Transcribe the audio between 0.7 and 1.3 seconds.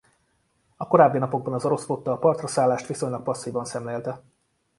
A korábbi